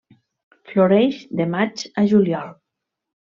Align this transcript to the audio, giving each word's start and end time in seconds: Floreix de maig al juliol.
Floreix 0.69 1.19
de 1.41 1.47
maig 1.51 1.83
al 2.03 2.09
juliol. 2.15 2.49